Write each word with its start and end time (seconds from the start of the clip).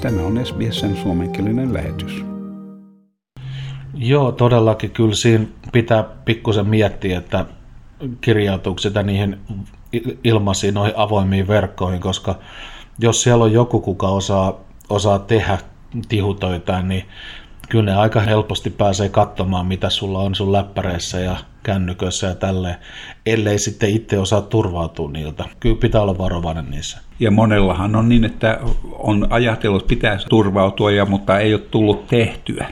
Tämä 0.00 0.22
on 0.22 0.46
SBSn 0.46 0.96
suomenkielinen 0.96 1.74
lähetys. 1.74 2.24
Joo, 3.94 4.32
todellakin 4.32 4.90
kyllä 4.90 5.14
siinä 5.14 5.44
pitää 5.72 6.04
pikkusen 6.24 6.66
miettiä, 6.66 7.18
että 7.18 7.46
kirjautuuko 8.20 8.78
sitä 8.78 9.02
niihin 9.02 9.38
ilmaisiin 10.24 10.74
noihin 10.74 10.96
avoimiin 10.96 11.48
verkkoihin, 11.48 12.00
koska 12.00 12.38
jos 12.98 13.22
siellä 13.22 13.44
on 13.44 13.52
joku, 13.52 13.80
kuka 13.80 14.08
osaa, 14.08 14.60
osaa 14.90 15.18
tehdä 15.18 15.58
tihutöitä, 16.08 16.82
niin 16.82 17.04
kyllä 17.68 17.84
ne 17.84 17.96
aika 17.96 18.20
helposti 18.20 18.70
pääsee 18.70 19.08
katsomaan, 19.08 19.66
mitä 19.66 19.90
sulla 19.90 20.18
on 20.18 20.34
sun 20.34 20.52
läppäreissä 20.52 21.20
ja 21.20 21.36
kännyköissä 21.62 22.26
ja 22.26 22.34
tälleen, 22.34 22.76
ellei 23.26 23.58
sitten 23.58 23.90
itse 23.90 24.18
osaa 24.18 24.40
turvautua 24.40 25.10
niiltä. 25.10 25.44
Kyllä 25.60 25.76
pitää 25.76 26.02
olla 26.02 26.18
varovainen 26.18 26.70
niissä. 26.70 26.98
Ja 27.20 27.30
monellahan 27.30 27.96
on 27.96 28.08
niin, 28.08 28.24
että 28.24 28.60
on 28.98 29.26
ajatellut, 29.30 29.82
että 29.82 29.88
pitäisi 29.88 30.26
turvautua, 30.28 30.90
ja, 30.90 31.06
mutta 31.06 31.38
ei 31.38 31.54
ole 31.54 31.62
tullut 31.70 32.06
tehtyä. 32.06 32.66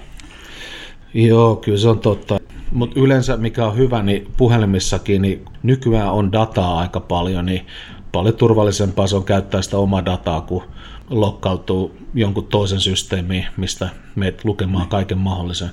Joo, 1.15 1.57
kyllä 1.57 1.79
se 1.79 1.89
on 1.89 1.99
totta. 1.99 2.39
Mutta 2.73 3.01
yleensä 3.01 3.37
mikä 3.37 3.67
on 3.67 3.77
hyvä, 3.77 4.03
niin 4.03 4.33
puhelimissakin 4.37 5.23
niin 5.23 5.45
nykyään 5.63 6.13
on 6.13 6.33
dataa 6.33 6.79
aika 6.79 7.01
paljon, 7.01 7.47
niin 7.47 7.67
paljon 8.13 8.35
turvallisempaa 8.35 9.07
se 9.07 9.17
on 9.17 9.25
käyttää 9.25 9.63
sitä 9.63 9.79
omaa 9.79 10.05
dataa, 10.05 10.41
kun 10.41 10.63
lokkautuu 11.11 11.97
jonkun 12.15 12.47
toisen 12.47 12.81
systeemiin, 12.81 13.47
mistä 13.57 13.89
meet 14.15 14.45
lukemaan 14.45 14.89
kaiken 14.89 15.19
mahdollisen. 15.19 15.71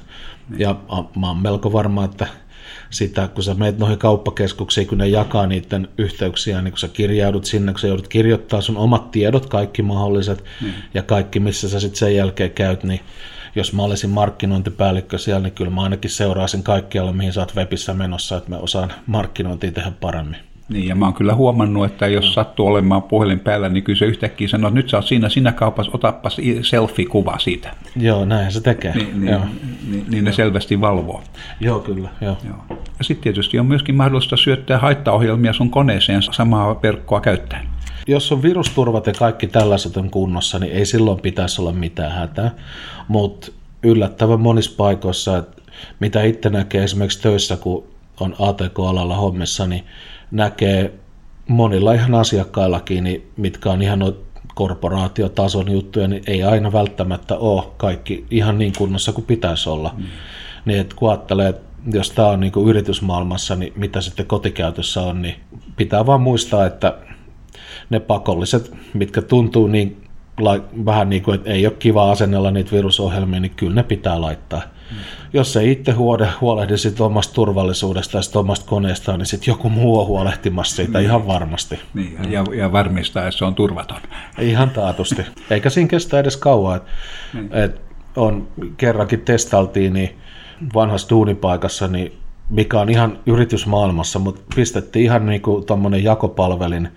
Ja 0.58 0.76
mä 1.16 1.28
oon 1.28 1.38
melko 1.38 1.74
varma, 1.74 2.06
että 2.06 2.28
sitä, 2.96 3.28
kun 3.28 3.44
sä 3.44 3.54
meet 3.54 3.80
noihin 3.80 3.98
kauppakeskuksiin, 3.98 4.88
kun 4.88 4.98
ne 4.98 5.08
jakaa 5.08 5.48
niiden 5.48 5.88
yhteyksiä, 5.98 6.62
niin 6.62 6.72
kun 6.72 6.80
sä 6.80 6.88
kirjaudut 6.88 7.46
sinne, 7.46 7.72
kun 7.72 7.80
sä 7.80 7.88
joudut 7.88 8.08
kirjoittaa 8.08 8.62
sun 8.62 8.78
omat 8.78 9.12
tiedot, 9.12 9.46
kaikki 9.46 9.82
mahdolliset, 9.82 10.44
mm. 10.62 10.72
ja 10.94 11.04
kaikki, 11.04 11.40
missä 11.40 11.70
sä 11.70 11.80
sitten 11.80 12.00
sen 12.00 12.16
jälkeen 12.16 12.52
käyt, 12.52 12.84
niin 12.84 13.00
jos 13.56 13.74
mä 13.74 13.84
olisin 13.84 14.10
markkinointipäällikkö 14.10 15.18
siellä, 15.18 15.42
niin 15.42 15.54
kyllä 15.54 15.72
mä 15.72 15.84
ainakin 15.84 16.12
seuraisin 16.12 16.64
kaikkialle, 16.64 17.12
mihin 17.12 17.34
sä 17.34 17.40
oot 17.40 17.56
webissä 17.56 17.94
menossa, 17.94 18.38
että 18.38 18.50
me 18.50 18.58
osaan 18.58 18.94
markkinointia 19.08 19.72
tehdä 19.72 19.92
paremmin. 20.02 20.40
Niin, 20.70 20.88
ja 20.88 20.96
mä 20.96 21.06
oon 21.06 21.14
kyllä 21.14 21.36
huomannut, 21.36 21.86
että 21.86 22.08
jos 22.08 22.34
sattuu 22.34 22.68
olemaan 22.68 23.04
puhelin 23.04 23.40
päällä, 23.40 23.70
niin 23.70 23.84
kyllä 23.84 24.00
se 24.00 24.06
yhtäkkiä 24.06 24.48
sanoo, 24.48 24.68
että 24.68 24.76
nyt 24.76 24.90
sä 24.90 24.98
oot 24.98 25.06
siinä, 25.06 25.30
siinä 25.30 25.52
kaupassa, 25.52 25.92
otapas 25.94 26.38
selfie-kuva 26.62 27.40
siitä. 27.40 27.74
Joo, 27.96 28.26
näin 28.26 28.52
se 28.52 28.62
tekee. 28.62 28.96
Niin, 28.96 29.22
niin, 29.22 29.32
joo. 29.32 29.42
niin, 29.90 30.06
niin 30.10 30.24
ne 30.24 30.32
selvästi 30.32 30.82
valvoo. 30.82 31.24
Joo, 31.60 31.80
kyllä. 31.80 32.10
Joo. 32.22 32.38
Joo. 32.48 32.75
Ja 32.98 33.04
sitten 33.04 33.24
tietysti 33.24 33.60
on 33.60 33.66
myöskin 33.66 33.96
mahdollista 33.96 34.38
syöttää 34.38 34.78
haittaohjelmia 34.78 35.54
sun 35.54 35.72
koneeseen 35.72 36.22
samaa 36.22 36.82
verkkoa 36.84 37.22
käyttäen. 37.22 37.68
Jos 38.08 38.32
on 38.32 38.42
virusturvat 38.42 39.08
ja 39.08 39.14
kaikki 39.14 39.48
tällaiset 39.48 39.98
on 39.98 40.10
kunnossa, 40.10 40.60
niin 40.60 40.74
ei 40.74 40.86
silloin 40.86 41.20
pitäisi 41.22 41.62
olla 41.62 41.72
mitään 41.72 42.12
hätää. 42.12 42.52
Mutta 43.08 43.52
yllättävän 43.84 44.40
monissa 44.40 44.72
paikoissa, 44.78 45.38
että 45.38 45.62
mitä 46.00 46.24
itse 46.24 46.50
näkee 46.50 46.84
esimerkiksi 46.84 47.22
töissä, 47.22 47.58
kun 47.58 47.88
on 48.20 48.36
ATK-alalla 48.40 49.16
hommissa, 49.16 49.68
niin 49.68 49.84
näkee 50.32 50.94
monilla 51.48 51.94
ihan 51.94 52.16
asiakkaillakin, 52.16 53.04
niin 53.04 53.32
mitkä 53.38 53.72
on 53.72 53.82
ihan 53.82 54.14
korporaatiotason 54.56 55.72
juttuja, 55.72 56.08
niin 56.08 56.24
ei 56.28 56.44
aina 56.44 56.72
välttämättä 56.72 57.38
ole 57.38 57.64
kaikki 57.78 58.26
ihan 58.32 58.58
niin 58.58 58.74
kunnossa 58.78 59.12
kuin 59.12 59.26
pitäisi 59.26 59.70
olla. 59.70 59.94
Mm. 59.98 60.04
Niin 60.66 60.80
että 60.80 60.96
kun 60.96 61.10
ajattelee, 61.10 61.50
että 61.50 61.65
jos 61.94 62.12
tämä 62.12 62.28
on 62.28 62.40
niin 62.40 62.68
yritysmaailmassa, 62.68 63.56
niin 63.56 63.74
mitä 63.76 64.02
sitten 64.02 64.26
kotikäytössä 64.26 65.02
on, 65.02 65.22
niin 65.22 65.36
pitää 65.76 66.06
vaan 66.06 66.22
muistaa, 66.22 66.66
että 66.66 66.98
ne 67.90 68.00
pakolliset, 68.00 68.74
mitkä 68.94 69.22
tuntuu 69.22 69.68
niin 69.68 70.06
vähän 70.86 71.10
niin 71.10 71.24
kuin, 71.24 71.36
että 71.36 71.50
ei 71.50 71.68
ole 71.68 71.76
kiva 71.80 72.12
asennella 72.12 72.52
niitä 72.52 72.72
virusohjelmia, 72.72 73.40
niin 73.40 73.56
kyllä 73.56 73.76
ne 73.76 73.84
pitää 73.84 74.22
laittaa. 74.22 74.62
Mm. 74.92 74.98
Jos 75.34 75.58
ei 75.58 75.72
itse 75.72 75.92
huolehdi, 75.92 76.34
huolehdi 76.42 76.78
sit 76.78 77.02
omasta 77.02 77.34
turvallisuudesta 77.34 78.18
ja 78.18 78.22
sit 78.22 78.36
omasta 78.36 78.66
koneestaan, 78.66 79.20
niin 79.20 79.26
sitten 79.26 79.52
joku 79.52 79.70
muu 79.70 80.00
on 80.00 80.08
huolehtimassa 80.08 80.76
siitä 80.76 80.98
niin. 80.98 81.06
ihan 81.06 81.28
varmasti. 81.28 81.80
Niin, 81.94 82.32
ja, 82.32 82.44
ja 82.58 82.72
varmistaa, 82.72 83.28
että 83.28 83.38
se 83.38 83.46
on 83.46 83.56
turvaton. 83.56 83.98
Ihan 84.40 84.70
taatusti. 84.70 85.26
Eikä 85.50 85.70
siinä 85.70 85.88
kestä 85.88 86.20
edes 86.20 86.38
kauan. 86.38 86.76
Et, 86.76 86.84
niin. 87.34 87.54
et 87.54 87.82
on 88.16 88.48
kerrankin 88.78 89.22
testaltiin 89.22 89.94
niin 89.94 90.18
vanhassa 90.74 91.10
duunipaikassa, 91.10 91.88
niin 91.88 92.14
mikä 92.50 92.80
on 92.80 92.90
ihan 92.90 93.20
yritysmaailmassa, 93.26 94.20
mutta 94.20 94.42
pistettiin 94.56 95.06
ihan 95.06 95.26
niin 95.26 95.42
kuin 95.42 96.04
jakopalvelin 96.04 96.90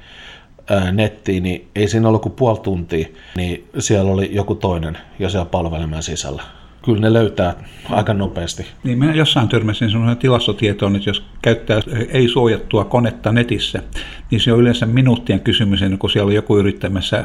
nettiin, 0.93 1.43
niin 1.43 1.69
ei 1.75 1.89
siinä 1.89 2.09
ollut 2.09 2.23
kuin 2.23 2.33
puoli 2.33 2.59
tuntia, 2.59 3.09
niin 3.37 3.69
siellä 3.79 4.13
oli 4.13 4.29
joku 4.33 4.55
toinen 4.55 4.99
jo 5.19 5.29
siellä 5.29 5.45
palvelimen 5.45 6.03
sisällä. 6.03 6.43
Kyllä 6.85 7.01
ne 7.01 7.13
löytää 7.13 7.55
aika 7.91 8.15
nopeasti. 8.15 8.67
Niin 8.85 8.99
minä 8.99 9.15
jossain 9.15 9.49
törmäsin 9.49 9.91
sellainen 9.91 10.17
tilastotietoon, 10.17 10.97
että 10.97 11.11
jos 11.11 11.25
käyttää 11.43 11.81
ei-suojattua 12.09 12.85
konetta 12.85 13.33
netissä, 13.33 13.83
niin 14.31 14.41
se 14.41 14.53
on 14.53 14.61
yleensä 14.61 14.87
minuuttien 14.87 15.41
kysymys, 15.41 15.81
kun 15.99 16.11
siellä 16.11 16.29
on 16.29 16.35
joku 16.35 16.59
yrittämässä 16.59 17.25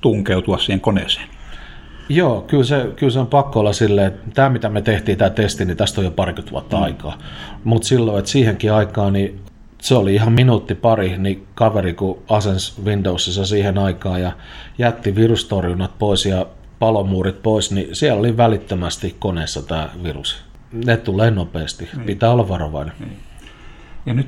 tunkeutua 0.00 0.58
siihen 0.58 0.80
koneeseen. 0.80 1.28
Joo, 2.08 2.40
kyllä 2.40 2.64
se, 2.64 2.88
kyllä 2.96 3.12
se 3.12 3.18
on 3.18 3.26
pakko 3.26 3.60
olla 3.60 3.72
silleen, 3.72 4.06
että 4.06 4.30
tämä 4.34 4.48
mitä 4.48 4.68
me 4.68 4.82
tehtiin, 4.82 5.18
tämä 5.18 5.30
testi, 5.30 5.64
niin 5.64 5.76
tästä 5.76 6.00
on 6.00 6.04
jo 6.04 6.10
parikymmentä 6.10 6.52
vuotta 6.52 6.76
mm. 6.76 6.82
aikaa. 6.82 7.18
Mutta 7.64 7.88
silloin, 7.88 8.18
että 8.18 8.30
siihenkin 8.30 8.72
aikaan, 8.72 9.12
niin 9.12 9.40
se 9.82 9.94
oli 9.94 10.14
ihan 10.14 10.32
minuutti 10.32 10.74
pari, 10.74 11.18
niin 11.18 11.46
kaveri 11.54 11.94
kun 11.94 12.22
asens 12.28 12.82
Windowsissa 12.84 13.46
siihen 13.46 13.78
aikaan 13.78 14.22
ja 14.22 14.32
jätti 14.78 15.14
virustorjunnat 15.14 15.98
pois 15.98 16.26
ja 16.26 16.46
palomuurit 16.78 17.42
pois, 17.42 17.72
niin 17.72 17.96
siellä 17.96 18.20
oli 18.20 18.36
välittömästi 18.36 19.16
koneessa 19.18 19.62
tämä 19.62 19.88
virus. 20.02 20.44
Ne 20.72 20.96
tulee 20.96 21.30
nopeasti, 21.30 21.88
niin. 21.96 22.06
pitää 22.06 22.30
olla 22.30 22.48
varovainen. 22.48 22.94
Niin. 23.00 23.16
Ja 24.06 24.14
nyt 24.14 24.26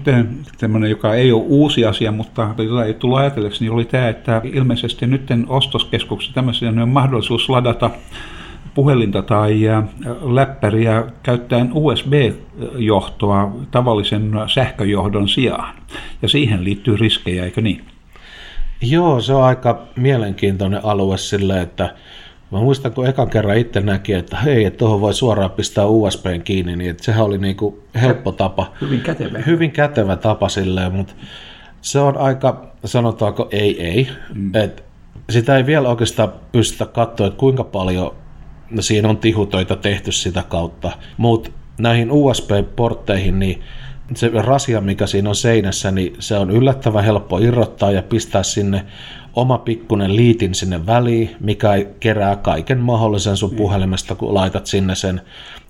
tämmöinen, 0.58 0.90
joka 0.90 1.14
ei 1.14 1.32
ole 1.32 1.42
uusi 1.46 1.84
asia, 1.84 2.12
mutta 2.12 2.54
jota 2.58 2.84
ei 2.84 2.94
tullut 2.94 3.18
ajatelleeksi, 3.18 3.64
niin 3.64 3.72
oli 3.72 3.84
tämä, 3.84 4.08
että 4.08 4.40
ilmeisesti 4.44 5.06
nyt 5.06 5.28
ostoskeskuksessa 5.48 6.34
tämmöisen 6.34 6.78
on 6.78 6.88
mahdollisuus 6.88 7.48
ladata 7.48 7.90
puhelinta 8.74 9.22
tai 9.22 9.60
läppäriä 10.22 11.04
käyttäen 11.22 11.70
USB-johtoa 11.72 13.52
tavallisen 13.70 14.32
sähköjohdon 14.54 15.28
sijaan. 15.28 15.74
Ja 16.22 16.28
siihen 16.28 16.64
liittyy 16.64 16.96
riskejä, 16.96 17.44
eikö 17.44 17.60
niin? 17.60 17.84
Joo, 18.80 19.20
se 19.20 19.34
on 19.34 19.44
aika 19.44 19.82
mielenkiintoinen 19.96 20.80
alue 20.84 21.18
sille, 21.18 21.60
että 21.60 21.94
Mä 22.50 22.58
muistan, 22.58 22.92
kun 22.92 23.06
ekan 23.06 23.30
kerran 23.30 23.58
itse 23.58 23.80
näki, 23.80 24.12
että 24.12 24.36
hei, 24.36 24.64
että 24.64 24.78
tuohon 24.78 25.00
voi 25.00 25.14
suoraan 25.14 25.50
pistää 25.50 25.86
USBn 25.86 26.42
kiinni, 26.44 26.76
niin 26.76 26.90
että 26.90 27.04
sehän 27.04 27.24
oli 27.24 27.38
niin 27.38 27.56
kuin 27.56 27.76
helppo 28.00 28.32
tapa. 28.32 28.72
Hyvin 28.80 29.00
kätevä. 29.00 29.38
Hyvin 29.38 29.70
kätevä 29.70 30.16
tapa 30.16 30.48
silleen, 30.48 30.92
mutta 30.92 31.14
se 31.82 31.98
on 31.98 32.16
aika, 32.16 32.66
sanotaanko 32.84 33.48
ei 33.50 33.82
ei, 33.82 34.08
mm. 34.34 34.54
että 34.54 34.82
sitä 35.30 35.56
ei 35.56 35.66
vielä 35.66 35.88
oikeastaan 35.88 36.32
pystytä 36.52 36.86
katsoa, 36.86 37.26
että 37.26 37.38
kuinka 37.38 37.64
paljon 37.64 38.14
siinä 38.80 39.08
on 39.08 39.16
tihutöitä 39.16 39.76
tehty 39.76 40.12
sitä 40.12 40.44
kautta. 40.48 40.90
Mutta 41.16 41.50
näihin 41.78 42.10
USB-portteihin, 42.10 43.38
niin 43.38 43.62
se 44.14 44.30
rasia, 44.34 44.80
mikä 44.80 45.06
siinä 45.06 45.28
on 45.28 45.36
seinässä, 45.36 45.90
niin 45.90 46.16
se 46.18 46.38
on 46.38 46.50
yllättävän 46.50 47.04
helppo 47.04 47.38
irrottaa 47.38 47.90
ja 47.90 48.02
pistää 48.02 48.42
sinne 48.42 48.86
oma 49.36 49.58
pikkunen 49.58 50.16
liitin 50.16 50.54
sinne 50.54 50.86
väliin, 50.86 51.36
mikä 51.40 51.70
kerää 52.00 52.36
kaiken 52.36 52.78
mahdollisen 52.78 53.36
sun 53.36 53.50
niin. 53.50 53.56
puhelimesta, 53.56 54.14
kun 54.14 54.34
laitat 54.34 54.66
sinne 54.66 54.94
sen 54.94 55.20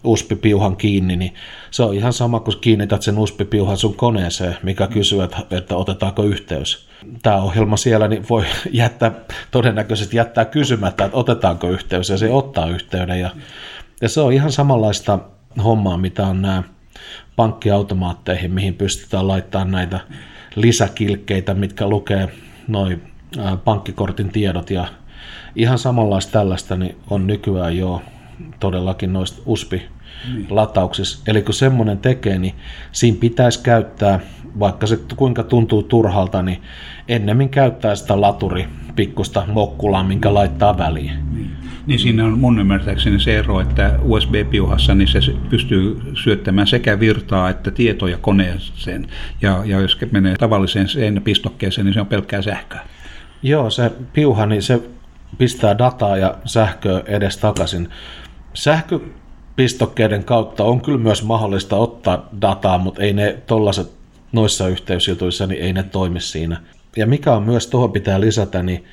USB-piuhan 0.05 0.77
kiinni, 0.77 1.17
niin 1.17 1.35
se 1.71 1.83
on 1.83 1.95
ihan 1.95 2.13
sama, 2.13 2.41
kun 2.41 2.55
kiinnität 2.61 3.03
sen 3.03 3.19
USB-piuhan 3.19 3.77
sun 3.77 3.95
koneeseen, 3.95 4.57
mikä 4.63 4.87
mm. 4.87 4.93
kysyy, 4.93 5.23
että, 5.23 5.39
että 5.51 5.77
otetaanko 5.77 6.23
yhteys. 6.23 6.89
Tämä 7.23 7.37
ohjelma 7.37 7.77
siellä 7.77 8.09
niin 8.09 8.25
voi 8.31 8.45
jättää, 8.73 9.13
todennäköisesti 9.51 10.17
jättää 10.17 10.45
kysymättä, 10.45 11.05
että 11.05 11.17
otetaanko 11.17 11.69
yhteys, 11.69 12.09
ja 12.09 12.19
se 12.19 12.31
ottaa 12.31 12.69
yhteyden. 12.69 13.21
Ja, 13.21 13.31
ja 14.01 14.09
se 14.09 14.21
on 14.21 14.33
ihan 14.33 14.53
samanlaista 14.53 15.19
hommaa, 15.65 15.97
mitä 15.97 16.27
on 16.27 16.43
nämä 16.43 16.63
pankkiautomaatteihin, 17.37 18.53
mihin 18.53 18.75
pystytään 18.75 19.29
laittamaan 19.29 19.71
näitä 19.71 20.01
lisäkilkkeitä, 20.57 21.55
mitkä 21.55 21.89
lukee 21.89 22.29
noin 22.69 23.16
pankkikortin 23.65 24.29
tiedot 24.29 24.71
ja 24.71 24.87
ihan 25.57 25.79
samanlaista 25.79 26.33
tällaista 26.33 26.77
niin 26.77 26.97
on 27.11 27.27
nykyään 27.27 27.77
jo 27.77 28.03
todellakin 28.61 29.13
noista 29.13 29.43
USB 29.47 29.73
latauksissa. 30.51 31.23
Eli 31.27 31.43
kun 31.43 31.55
semmoinen 31.55 31.99
tekee, 31.99 32.39
niin 32.39 32.55
siinä 32.93 33.17
pitäisi 33.21 33.63
käyttää, 33.63 34.21
vaikka 34.59 34.87
se 34.87 34.99
kuinka 35.17 35.43
tuntuu 35.43 35.83
turhalta, 35.83 36.43
niin 36.43 36.63
ennemmin 37.09 37.49
käyttää 37.49 37.95
sitä 37.95 38.21
laturi 38.21 38.69
pikkusta 38.97 39.47
mokkulaa, 39.53 40.05
minkä 40.05 40.35
laittaa 40.35 40.79
väliin. 40.79 41.13
Niin. 41.35 41.51
niin 41.87 41.99
siinä 41.99 42.25
on 42.25 42.39
mun 42.39 42.59
ymmärtääkseni 42.59 43.21
se 43.21 43.39
ero, 43.39 43.61
että 43.61 43.99
USB-piuhassa 44.03 44.95
niin 44.95 45.09
se 45.09 45.21
pystyy 45.51 46.03
syöttämään 46.23 46.67
sekä 46.67 47.01
virtaa 47.01 47.51
että 47.51 47.71
tietoja 47.71 48.19
koneeseen. 48.19 49.07
Ja, 49.43 49.63
ja 49.65 49.81
jos 49.81 49.99
menee 50.11 50.37
tavalliseen 50.37 51.23
pistokkeeseen, 51.25 51.85
niin 51.85 51.95
se 51.95 52.01
on 52.01 52.07
pelkkää 52.07 52.43
sähköä. 52.43 52.81
Joo, 53.43 53.71
se 53.71 53.93
piuha, 54.13 54.47
niin 54.47 54.63
se 54.63 54.81
pistää 55.39 55.79
dataa 55.79 56.17
ja 56.17 56.35
sähköä 56.45 57.03
edes 57.07 57.37
takaisin. 57.37 57.89
Sähköpistokkeiden 58.55 60.25
kautta 60.25 60.65
on 60.65 60.81
kyllä 60.81 60.99
myös 60.99 61.23
mahdollista 61.23 61.77
ottaa 61.77 62.29
dataa, 62.41 62.79
mutta 62.79 63.03
ei 63.03 63.13
ne 63.13 63.39
tollaset 63.47 63.91
noissa 64.33 64.69
yhteysjutuissa, 64.69 65.47
niin 65.47 65.63
ei 65.63 65.73
ne 65.73 65.83
toimi 65.83 66.21
siinä. 66.21 66.61
Ja 66.97 67.07
mikä 67.07 67.33
on 67.33 67.43
myös 67.43 67.67
tuohon 67.67 67.93
pitää 67.93 68.21
lisätä, 68.21 68.63
niin 68.63 68.85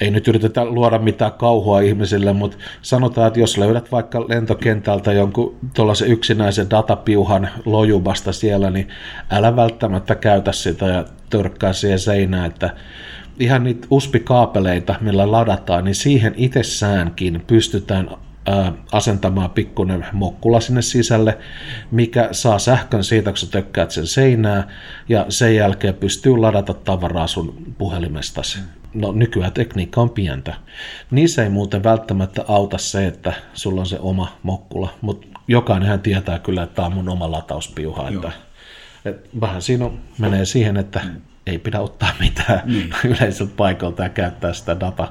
ei 0.00 0.10
nyt 0.10 0.28
yritetä 0.28 0.64
luoda 0.64 0.98
mitään 0.98 1.32
kauhua 1.32 1.80
ihmisille, 1.80 2.32
mutta 2.32 2.56
sanotaan, 2.82 3.26
että 3.26 3.40
jos 3.40 3.58
löydät 3.58 3.92
vaikka 3.92 4.28
lentokentältä 4.28 5.12
jonkun 5.12 5.56
tuollaisen 5.74 6.08
yksinäisen 6.08 6.70
datapiuhan 6.70 7.48
lojubasta 7.64 8.32
siellä, 8.32 8.70
niin 8.70 8.88
älä 9.30 9.56
välttämättä 9.56 10.14
käytä 10.14 10.52
sitä 10.52 10.86
ja 10.86 11.04
törkkää 11.30 11.72
siihen 11.72 11.98
seinään, 11.98 12.46
että 12.46 12.70
ihan 13.38 13.64
niitä 13.64 13.86
USB-kaapeleita, 13.90 14.94
millä 15.00 15.32
ladataan, 15.32 15.84
niin 15.84 15.94
siihen 15.94 16.34
itsessäänkin 16.36 17.42
pystytään 17.46 18.10
asentamaan 18.92 19.50
pikkuinen 19.50 20.06
mokkula 20.12 20.60
sinne 20.60 20.82
sisälle, 20.82 21.38
mikä 21.90 22.28
saa 22.32 22.58
sähkön 22.58 23.04
siitä, 23.04 23.30
kun 23.30 23.38
sä 23.38 23.46
tökkäät 23.50 23.90
sen 23.90 24.06
seinää, 24.06 24.68
ja 25.08 25.26
sen 25.28 25.56
jälkeen 25.56 25.94
pystyy 25.94 26.36
ladata 26.36 26.74
tavaraa 26.74 27.26
sun 27.26 27.74
puhelimestasi. 27.78 28.58
No 28.94 29.12
nykyään 29.12 29.52
tekniikka 29.52 30.00
on 30.00 30.10
pientä. 30.10 30.54
Niissä 31.10 31.42
ei 31.42 31.48
muuten 31.48 31.84
välttämättä 31.84 32.44
auta 32.48 32.78
se, 32.78 33.06
että 33.06 33.32
sulla 33.54 33.80
on 33.80 33.86
se 33.86 33.98
oma 34.00 34.36
mokkula, 34.42 34.94
mutta 35.00 35.26
jokainenhan 35.48 36.00
tietää 36.00 36.38
kyllä, 36.38 36.62
että 36.62 36.74
tämä 36.74 36.86
on 36.86 36.92
mun 36.92 37.08
oma 37.08 37.30
latauspiuha. 37.30 38.08
Että, 38.08 38.32
että 39.04 39.28
vähän 39.40 39.62
siinä 39.62 39.84
on, 39.84 39.98
menee 40.18 40.44
siihen, 40.44 40.76
että 40.76 41.00
mm. 41.04 41.20
Ei 41.46 41.58
pidä 41.58 41.80
ottaa 41.80 42.10
mitään 42.20 42.62
mm. 42.66 43.10
yleiseltä 43.10 43.52
paikalta 43.56 44.02
ja 44.02 44.08
käyttää 44.08 44.52
sitä 44.52 44.80
data 44.80 45.08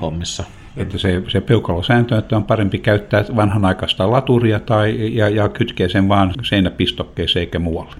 hommissa. 0.00 0.42
Mm 0.42 0.64
että 0.76 0.98
se, 0.98 1.22
se 1.28 1.40
peukalosääntö, 1.40 2.18
että 2.18 2.36
on 2.36 2.44
parempi 2.44 2.78
käyttää 2.78 3.24
vanhanaikaista 3.36 4.10
laturia 4.10 4.60
tai, 4.60 5.16
ja, 5.16 5.28
ja 5.28 5.48
kytkeä 5.48 5.88
sen 5.88 6.08
vaan 6.08 6.34
seinäpistokkeeseen 6.42 7.40
eikä 7.40 7.58
muualle. 7.58 7.94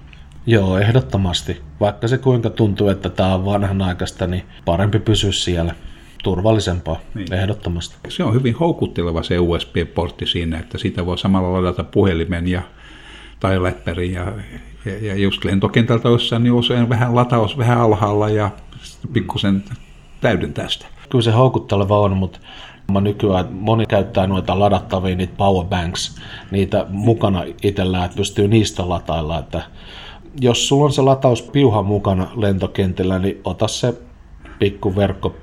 Joo, 0.45 0.77
ehdottomasti. 0.77 1.61
Vaikka 1.79 2.07
se 2.07 2.17
kuinka 2.17 2.49
tuntuu, 2.49 2.87
että 2.87 3.09
tämä 3.09 3.35
on 3.35 3.45
vanhanaikaista, 3.45 4.27
niin 4.27 4.43
parempi 4.65 4.99
pysyä 4.99 5.31
siellä. 5.31 5.75
Turvallisempaa, 6.23 6.99
niin. 7.15 7.33
ehdottomasti. 7.33 7.95
Se 8.09 8.23
on 8.23 8.33
hyvin 8.33 8.55
houkutteleva 8.55 9.23
se 9.23 9.39
USB-portti 9.39 10.25
siinä, 10.25 10.59
että 10.59 10.77
sitä 10.77 11.05
voi 11.05 11.17
samalla 11.17 11.53
ladata 11.53 11.83
puhelimen 11.83 12.47
ja, 12.47 12.61
tai 13.45 13.63
läppärin 13.63 14.13
ja, 14.13 14.33
ja, 14.85 15.07
ja 15.07 15.15
just 15.15 15.45
lentokentältä 15.45 16.09
jossain, 16.09 16.43
niin 16.43 16.53
usein 16.53 16.89
vähän 16.89 17.15
lataus 17.15 17.57
vähän 17.57 17.77
alhaalla 17.77 18.29
ja 18.29 18.49
pikkusen 19.13 19.63
täydentää 20.21 20.69
sitä. 20.69 20.85
Kyllä 21.09 21.23
se 21.23 21.31
houkutteleva 21.31 21.99
on, 21.99 22.17
mutta 22.17 22.39
Mä 22.91 23.01
nykyään 23.01 23.47
moni 23.51 23.85
käyttää 23.85 24.27
noita 24.27 24.59
ladattavia, 24.59 25.15
niitä 25.15 25.33
powerbanks, 25.37 26.21
niitä 26.51 26.85
mukana 26.89 27.43
itsellään, 27.63 28.05
että 28.05 28.17
pystyy 28.17 28.47
niistä 28.47 28.89
latailla. 28.89 29.39
Että 29.39 29.61
jos 30.41 30.67
sulla 30.67 30.85
on 30.85 30.91
se 30.91 31.01
latauspiuha 31.01 31.83
mukana 31.83 32.27
lentokentällä, 32.35 33.19
niin 33.19 33.41
ota 33.43 33.67
se 33.67 33.93
pikku 34.59 34.95
verkko 34.95 35.35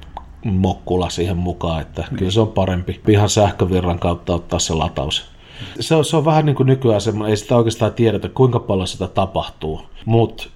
mokkula 0.45 1.11
siihen 1.11 1.37
mukaan, 1.37 1.81
että 1.81 2.05
kyllä 2.17 2.31
se 2.31 2.41
on 2.41 2.49
parempi 2.49 3.01
ihan 3.09 3.29
sähkövirran 3.29 3.99
kautta 3.99 4.35
ottaa 4.35 4.59
se 4.59 4.75
lataus. 4.75 5.32
Se 5.81 5.95
on, 5.95 6.05
se 6.05 6.17
on 6.17 6.25
vähän 6.25 6.47
niin 6.47 6.57
kuin 6.57 6.67
nykyään 6.67 7.01
semmoinen, 7.01 7.31
ei 7.31 7.37
sitä 7.37 7.57
oikeastaan 7.57 7.93
tiedetä 7.93 8.29
kuinka 8.29 8.59
paljon 8.59 8.87
sitä 8.87 9.09
tapahtuu, 9.09 9.83
mutta 10.05 10.49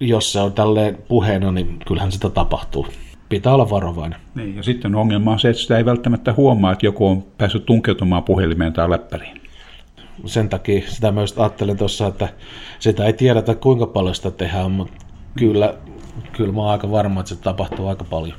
jos 0.00 0.32
se 0.32 0.40
on 0.40 0.52
tälleen 0.52 0.98
puheena, 1.08 1.52
niin 1.52 1.78
kyllähän 1.86 2.12
sitä 2.12 2.30
tapahtuu 2.30 2.86
pitää 3.28 3.54
olla 3.54 3.70
varovainen. 3.70 4.20
Niin, 4.34 4.56
ja 4.56 4.62
sitten 4.62 4.94
ongelma 4.94 5.32
on 5.32 5.38
se, 5.38 5.50
että 5.50 5.62
sitä 5.62 5.78
ei 5.78 5.84
välttämättä 5.84 6.32
huomaa, 6.32 6.72
että 6.72 6.86
joku 6.86 7.06
on 7.06 7.24
päässyt 7.38 7.66
tunkeutumaan 7.66 8.24
puhelimeen 8.24 8.72
tai 8.72 8.90
läppäriin. 8.90 9.40
Sen 10.26 10.48
takia 10.48 10.82
sitä 10.90 11.12
myös 11.12 11.38
ajattelen 11.38 11.76
tuossa, 11.76 12.06
että 12.06 12.28
sitä 12.78 13.04
ei 13.04 13.12
tiedetä 13.12 13.54
kuinka 13.54 13.86
paljon 13.86 14.14
sitä 14.14 14.30
tehdään, 14.30 14.70
mutta 14.70 15.06
kyllä, 15.38 15.74
kyllä 16.32 16.52
mä 16.52 16.60
oon 16.60 16.70
aika 16.70 16.90
varma, 16.90 17.20
että 17.20 17.34
se 17.34 17.40
tapahtuu 17.40 17.88
aika 17.88 18.04
paljon. 18.04 18.38